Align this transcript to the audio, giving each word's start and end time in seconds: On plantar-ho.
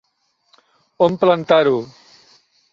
On 1.09 1.19
plantar-ho. 1.25 1.77